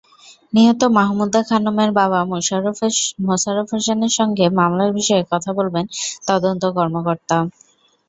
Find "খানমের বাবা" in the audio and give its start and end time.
1.47-2.19